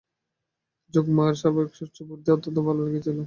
যোগমায়ার 0.93 1.35
স্বাভাবিক 1.35 1.73
স্বচ্ছ 1.75 1.97
বুদ্ধি 2.01 2.23
তাঁকে 2.23 2.35
অত্যন্ত 2.37 2.57
ভালো 2.67 2.79
লেগেছিল। 2.85 3.19